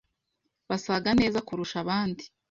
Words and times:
Basaga 0.69 1.09
neza 1.21 1.39
kurusha 1.47 1.77
abandi 1.83 2.23